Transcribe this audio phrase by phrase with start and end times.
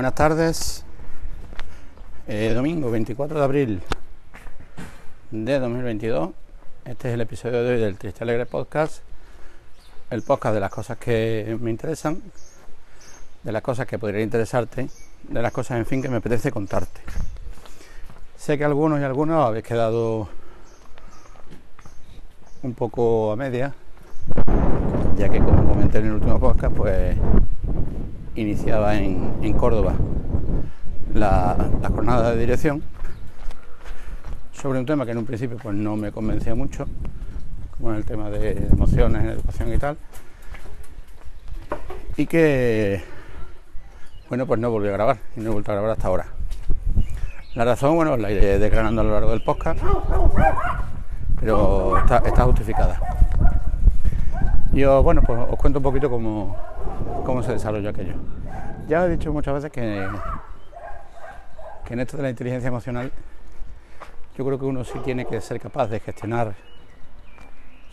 [0.00, 0.84] Buenas tardes.
[2.26, 3.82] Eh, domingo 24 de abril
[5.30, 6.30] de 2022.
[6.86, 9.02] Este es el episodio de hoy del Triste Alegre Podcast.
[10.08, 12.22] El podcast de las cosas que me interesan,
[13.42, 14.88] de las cosas que podrían interesarte,
[15.24, 17.02] de las cosas, en fin, que me apetece contarte.
[18.38, 20.30] Sé que algunos y algunos habéis quedado
[22.62, 23.74] un poco a media,
[25.18, 27.18] ya que como comenté en el último podcast, pues
[28.34, 29.94] iniciaba en, Córdoba
[31.14, 32.82] la, jornada de dirección
[34.52, 36.86] sobre un tema que en un principio pues no me convencía mucho,
[37.76, 39.96] como el tema de emociones en educación y tal,
[42.16, 43.02] y que
[44.28, 46.26] bueno pues no volví a grabar y no he vuelto a grabar hasta ahora.
[47.54, 49.80] La razón, bueno, la iré declarando a lo largo del podcast,
[51.40, 53.00] pero está, está justificada.
[54.72, 56.56] Yo, bueno, pues os cuento un poquito cómo,
[57.24, 58.14] cómo se desarrolló aquello.
[58.88, 60.08] Ya he dicho muchas veces que,
[61.84, 63.12] que en esto de la inteligencia emocional
[64.36, 66.54] yo creo que uno sí tiene que ser capaz de gestionar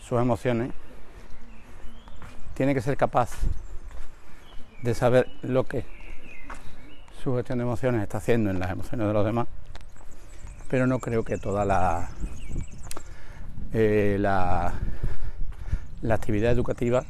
[0.00, 0.72] sus emociones,
[2.54, 3.30] tiene que ser capaz
[4.82, 5.84] de saber lo que
[7.22, 9.46] su gestión de emociones está haciendo en las emociones de los demás,
[10.68, 12.08] pero no creo que toda la,
[13.72, 14.72] eh, la,
[16.00, 17.04] la actividad educativa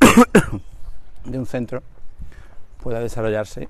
[1.26, 1.82] de un centro
[2.82, 3.68] pueda desarrollarse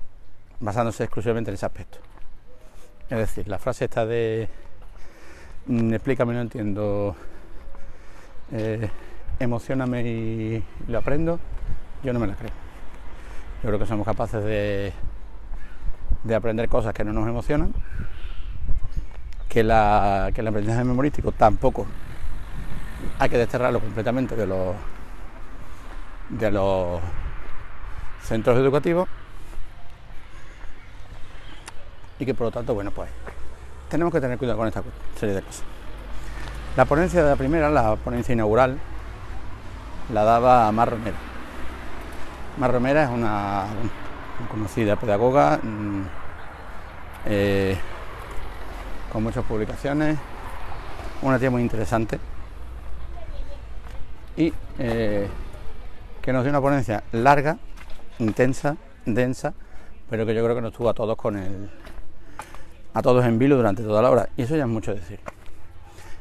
[0.59, 1.99] basándose exclusivamente en ese aspecto.
[3.09, 4.49] Es decir, la frase esta de
[5.67, 7.15] mm, explícame, no entiendo,
[8.51, 8.89] eh,
[9.39, 11.39] emocioname y lo aprendo,
[12.03, 12.51] yo no me la creo.
[13.63, 14.93] Yo creo que somos capaces de,
[16.23, 17.73] de aprender cosas que no nos emocionan,
[19.49, 21.87] que, la, que el aprendizaje memorístico tampoco
[23.19, 24.75] hay que desterrarlo completamente de los
[26.29, 26.99] de los
[28.23, 29.07] centros educativos
[32.19, 33.09] y que por lo tanto, bueno, pues
[33.89, 34.83] tenemos que tener cuidado con esta
[35.19, 35.63] serie de cosas.
[36.75, 38.77] La ponencia de la primera, la ponencia inaugural,
[40.13, 41.17] la daba Mar Romera.
[42.57, 43.65] Mar Romera es una,
[44.49, 46.01] conocida pedagoga mm,
[47.25, 47.77] eh,
[49.11, 50.17] con muchas publicaciones,
[51.21, 52.19] una tía muy interesante
[54.35, 55.27] y eh,
[56.21, 57.57] que nos dio una ponencia larga,
[58.19, 59.53] intensa, densa,
[60.09, 61.69] pero que yo creo que nos tuvo a todos con el
[62.93, 65.19] a todos en vilo durante toda la hora y eso ya es mucho decir.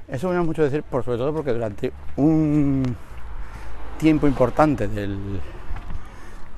[0.08, 2.96] Eso ya es mucho decir, por sobre todo porque durante un
[3.98, 5.40] tiempo importante del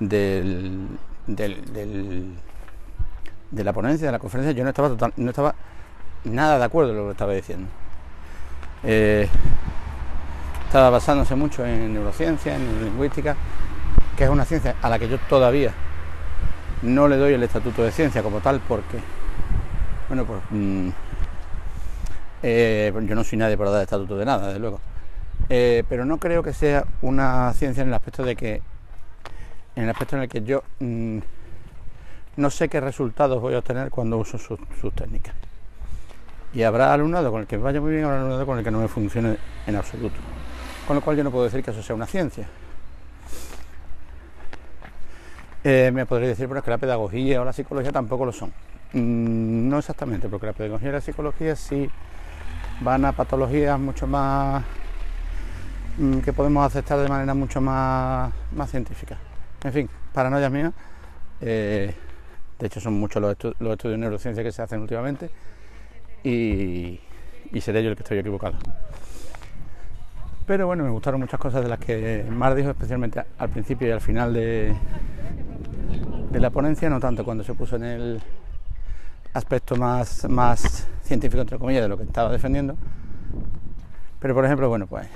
[0.01, 0.87] del,
[1.27, 2.35] del,
[3.51, 5.55] de la ponencia, de la conferencia, yo no estaba no estaba
[6.25, 7.69] nada de acuerdo con lo que estaba diciendo.
[8.85, 9.29] Eh,
[10.67, 13.37] estaba basándose mucho en neurociencia, en lingüística,
[14.19, 15.73] que es una ciencia a la que yo todavía
[16.83, 18.99] no le doy el estatuto de ciencia como tal, porque,
[20.09, 20.89] bueno, pues mm,
[22.43, 24.81] eh, yo no soy nadie para dar estatuto de nada, desde luego.
[25.49, 28.61] Eh, pero no creo que sea una ciencia en el aspecto de que,
[29.77, 31.19] en el aspecto en el que yo mm,
[32.39, 35.37] no sé qué resultados voy a obtener cuando uso sus, sus técnicas.
[36.53, 38.81] Y habrá alumnado con el que vaya muy bien, habrá alumnado con el que no
[38.81, 40.17] me funcione en absoluto.
[40.89, 42.49] Con lo cual yo no puedo decir que eso sea una ciencia.
[45.65, 48.51] Eh, me podría decir, pero es que la pedagogía o la psicología tampoco lo son.
[48.93, 51.91] Mm, no exactamente, porque la pedagogía y la psicología sí
[52.81, 54.65] van a patologías mucho más
[55.99, 59.19] mm, que podemos aceptar de manera mucho más, más científica.
[59.65, 60.73] En fin, paranoias mías.
[61.41, 61.95] Eh,
[62.59, 65.31] de hecho, son muchos los, los, estudios de neurociencia que se hacen últimamente
[66.25, 67.01] y,
[67.53, 68.59] y seré yo el que estoy equivocado.
[70.47, 73.91] Pero bueno, me gustaron muchas cosas de las que Mar dijo, especialmente al principio y
[73.91, 74.75] al final de,
[76.31, 78.23] de la ponencia, no tanto cuando se puso en el
[79.33, 82.77] aspecto más, más científico, entre comillas, de lo que estaba defendiendo.
[84.21, 85.07] Pero por ejemplo, bueno, pues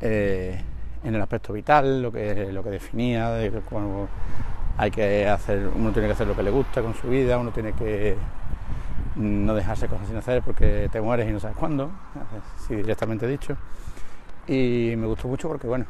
[0.00, 0.60] eh,
[1.04, 4.08] en el aspecto vital, lo que, lo que definía, de cuando
[4.76, 7.50] hay que hacer, uno tiene que hacer lo que le gusta con su vida, uno
[7.50, 8.16] tiene que
[9.16, 11.90] no dejarse cosas sin hacer porque te mueres y no sabes cuándo,
[12.56, 13.56] así directamente dicho.
[14.46, 15.86] Y me gustó mucho porque, bueno,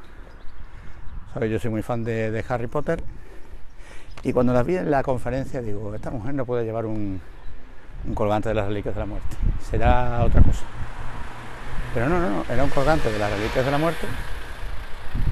[1.33, 1.51] ¿sabes?
[1.51, 3.03] yo soy muy fan de, Harry Potter.
[4.23, 7.21] Y cuando la vi en la conferencia, digo, esta mujer no puede llevar un,
[8.15, 9.37] colgante de las reliquias de la muerte.
[9.71, 10.65] Será otra cosa.
[11.95, 14.07] Pero no, no, no, era un colgante de las reliquias de la muerte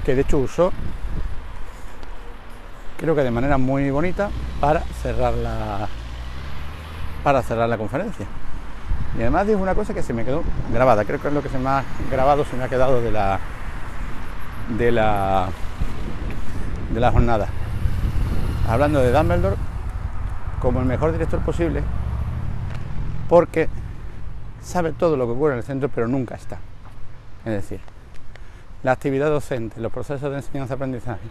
[0.03, 0.71] que de hecho usó,
[2.97, 4.29] creo que de manera muy bonita,
[4.59, 5.87] para cerrar la,
[7.23, 8.25] para cerrar la conferencia.
[9.17, 11.49] Y además dijo una cosa que se me quedó grabada, creo que es lo que
[11.49, 13.39] se me ha grabado, se me ha quedado de la
[14.77, 15.49] de la
[16.93, 17.47] de la jornada.
[18.67, 19.55] Hablando de Dumbledore,
[20.61, 21.83] como el mejor director posible
[23.29, 23.67] porque
[24.61, 26.59] sabe todo lo que ocurre en el centro pero nunca está.
[27.45, 27.79] Es decir,
[28.83, 31.27] la actividad docente, los procesos de enseñanza-aprendizaje,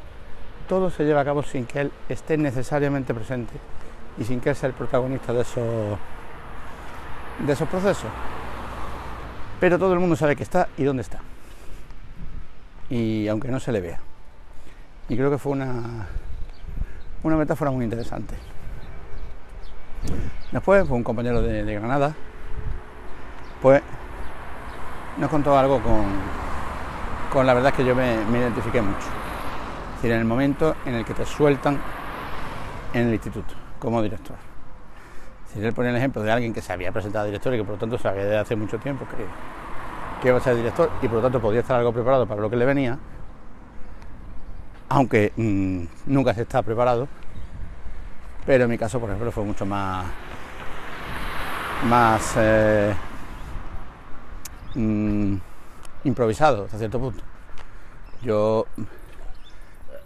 [0.69, 3.53] todo se lleva a cabo sin que él esté necesariamente presente
[4.19, 5.99] y sin que él sea el protagonista de esos,
[7.47, 8.11] de esos procesos.
[9.61, 11.21] Pero todo el mundo sabe que está y dónde está.
[12.91, 14.01] Y aunque no se le vea.
[15.09, 16.07] Y creo que fue una,
[17.27, 18.37] una metáfora muy interesante.
[20.53, 22.15] Después, fue un compañero de, Granada,
[23.61, 23.83] pues
[25.19, 26.05] nos contó algo con,
[27.33, 28.99] con la verdad que yo me, identifiqué mucho.
[28.99, 31.81] Es decir, en el momento en el que te sueltan
[32.93, 34.37] en el instituto como director.
[35.53, 37.75] Si él pone el ejemplo de alguien que se había presentado director y que por
[37.75, 39.25] lo tanto sabía desde hace mucho tiempo que,
[40.23, 42.51] que iba a ser director y por lo tanto podía estar algo preparado para lo
[42.51, 42.99] que le venía,
[44.89, 47.09] aunque mm, nunca se está preparado,
[48.45, 50.07] pero en mi caso, por ejemplo, fue mucho más,
[52.37, 52.95] eh,
[54.75, 55.37] mm,
[56.05, 57.23] improvisado hasta cierto punto.
[58.23, 58.67] Yo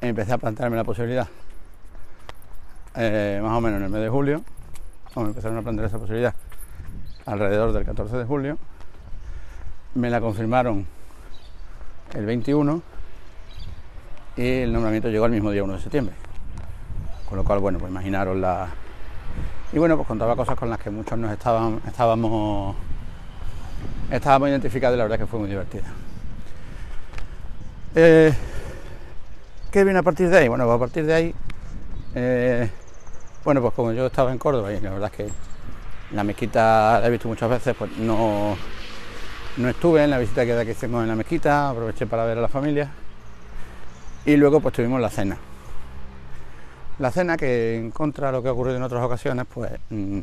[0.00, 1.28] empecé a plantearme la posibilidad,
[2.96, 4.42] eh, más o menos en el mes de julio,
[5.14, 6.34] o me empezaron a plantear esa posibilidad
[7.26, 8.58] alrededor del 14 de julio,
[9.94, 10.86] me la confirmaron
[12.14, 12.82] el 21
[14.36, 16.14] y el nombramiento llegó el mismo día 1 de septiembre.
[17.28, 18.68] Con lo cual, bueno, pues imaginaros la...
[19.72, 22.76] Y bueno, pues contaba cosas con las que muchos nos estábamos, estábamos
[24.48, 25.84] identificados y la verdad que fue muy divertida.
[27.94, 28.32] Eh,
[29.70, 30.48] ¿Qué viene a partir de ahí?
[30.48, 31.34] Bueno, pues a partir de ahí,
[32.16, 32.68] eh,
[33.44, 35.32] bueno, pues como yo estaba en Córdoba y la verdad es que
[36.12, 38.56] la mezquita la he visto muchas veces, pues no,
[39.56, 42.48] no estuve en la visita que hicimos en la mezquita, aproveché para ver a la
[42.48, 42.90] familia
[44.24, 45.36] y luego pues tuvimos la cena.
[46.98, 50.20] La cena que en contra de lo que ha ocurrido en otras ocasiones, pues mm,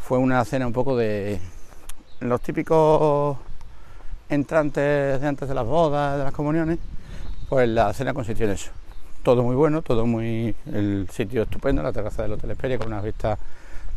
[0.00, 1.38] fue una cena un poco de
[2.20, 3.36] los típicos
[4.28, 6.78] entrantes de antes de las bodas, de las comuniones,
[7.48, 8.70] pues la cena consistió en eso.
[9.22, 10.54] Todo muy bueno, todo muy.
[10.72, 13.38] el sitio estupendo, la terraza del Hotel Esperia con unas vistas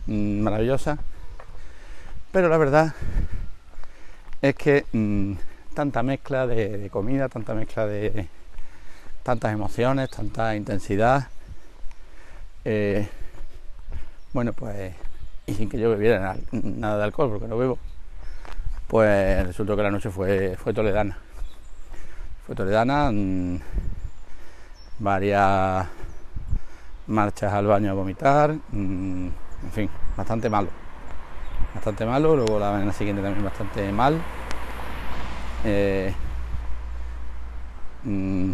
[0.08, 1.00] mm, maravillosas.
[2.32, 2.94] Pero la verdad
[4.42, 5.34] es que mm,
[5.74, 8.28] tanta mezcla de comida, tanta mezcla de,
[9.28, 11.28] tantas emociones, tanta intensidad.
[12.64, 13.10] Eh,
[14.32, 14.94] bueno, pues,
[15.46, 17.78] y sin que yo bebiera nada, de alcohol, porque no bebo,
[18.88, 21.18] pues resultó que la noche fue, fue toledana.
[22.46, 23.60] Fue toledana, mm,
[25.00, 25.88] varias
[27.08, 30.70] marchas al baño a vomitar, mm, en fin, bastante malo.
[31.76, 34.22] Bastante malo, luego la mañana siguiente también bastante mal.
[35.66, 36.14] Eh,
[38.06, 38.54] mm,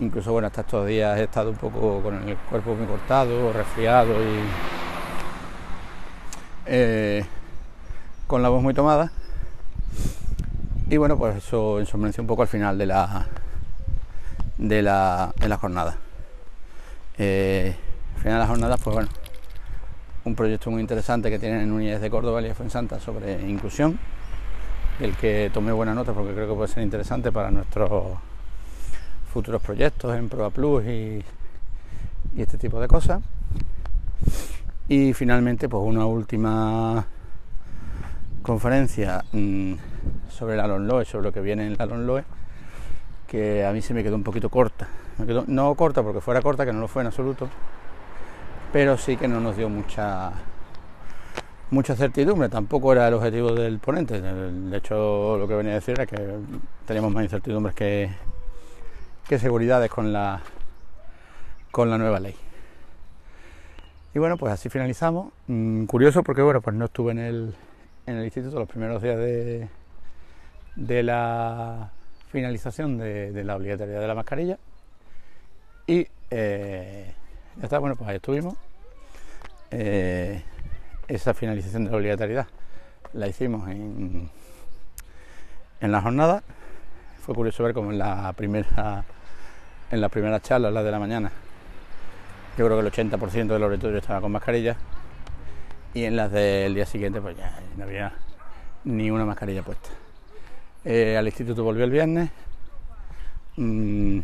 [0.00, 4.12] Incluso, bueno, hasta estos días he estado un poco con el cuerpo muy cortado, resfriado
[4.12, 4.40] y
[6.66, 7.24] eh,
[8.26, 9.12] con la voz muy tomada.
[10.90, 13.26] Y bueno, pues eso ensombreció un poco al final de la,
[14.58, 15.96] de la, de la jornada.
[17.16, 17.76] Eh,
[18.16, 19.08] al final de la jornada, pues bueno,
[20.24, 23.98] un proyecto muy interesante que tienen en Unidades de Córdoba y de Santa sobre inclusión,
[24.98, 28.18] del que tomé buena nota porque creo que puede ser interesante para nuestros
[29.34, 31.24] futuros proyectos en Proa Plus y,
[32.38, 33.20] este tipo de cosas.
[34.86, 37.04] Y finalmente, pues una última
[38.42, 39.74] conferencia mm,
[40.28, 42.22] sobre la LOE, sobre lo que viene en la LOE,
[43.26, 44.86] que a mí se me quedó un poquito corta.
[45.48, 47.48] no corta porque fuera corta, que no lo fue en absoluto,
[48.72, 50.32] pero sí que no nos dio mucha
[51.70, 52.48] mucha certidumbre.
[52.48, 54.20] Tampoco era el objetivo del ponente.
[54.20, 56.36] De hecho, lo que venía a decir era que
[56.86, 58.10] teníamos más incertidumbres que,
[59.28, 60.40] qué seguridades con la,
[61.70, 62.34] con la nueva ley.
[64.14, 65.32] Y bueno, pues así finalizamos.
[65.48, 67.54] Mm, curioso porque bueno, pues no estuve en el,
[68.06, 69.68] en el instituto los primeros días de,
[70.76, 71.90] de la
[72.30, 74.58] finalización de, la obligatoriedad de la mascarilla.
[75.86, 77.12] Y eh,
[77.56, 78.54] ya está, bueno, pues ahí estuvimos.
[79.70, 80.42] Eh,
[81.08, 82.46] esa finalización de la obligatoriedad
[83.12, 84.30] la hicimos en,
[85.80, 86.42] en la jornada.
[87.24, 89.02] Fue curioso ver cómo en la primera
[89.90, 91.30] en las primeras charlas, las de la mañana,
[92.58, 94.76] yo creo que el 80% del auditorio estaba con mascarilla
[95.94, 98.12] y en las del día siguiente pues ya no había
[98.84, 99.88] ni una mascarilla puesta.
[100.84, 102.28] Eh, al instituto volvió el viernes,
[103.56, 104.18] mm,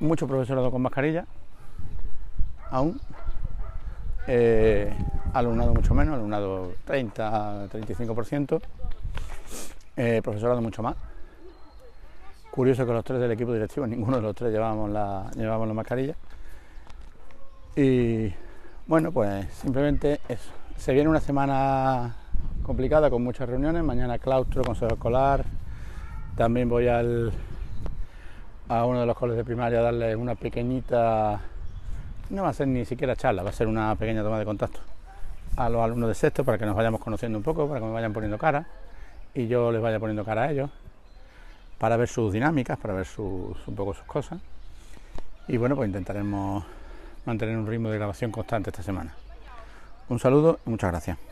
[0.00, 1.24] mucho profesorado con mascarilla,
[2.70, 3.00] aún,
[4.26, 4.94] eh,
[5.32, 8.60] alumnado mucho menos, alumnado 30-35%,
[9.96, 11.07] eh, profesorado mucho más.
[12.58, 15.74] Curioso que los tres del equipo directivo, ninguno de los tres llevábamos la, llevábamos la
[15.74, 16.16] mascarilla.
[17.76, 18.34] Y
[18.88, 20.50] Bueno, pues simplemente eso.
[20.76, 22.16] Se viene una semana
[22.64, 23.84] complicada con muchas reuniones.
[23.84, 25.44] Mañana claustro, consejo escolar.
[26.36, 27.30] También voy al,
[28.68, 31.38] a uno de los colegios de primaria a darle una pequeñita,
[32.30, 34.80] no va a ser ni siquiera charla, va a ser una pequeña toma de contacto
[35.54, 37.92] a los alumnos de sexto para que nos vayamos conociendo un poco, para que me
[37.92, 38.66] vayan poniendo cara
[39.32, 40.70] y yo les vaya poniendo cara a ellos
[41.78, 44.40] para ver sus dinámicas, para ver sus, un poco sus cosas.
[45.46, 46.64] Y bueno, pues intentaremos
[47.24, 49.14] mantener un ritmo de grabación constante esta semana.
[50.08, 51.27] Un saludo y muchas gracias.